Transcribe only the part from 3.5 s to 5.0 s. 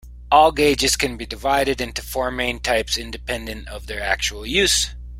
of their actual use.